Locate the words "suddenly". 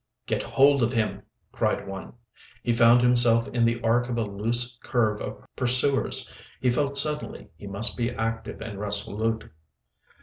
6.97-7.49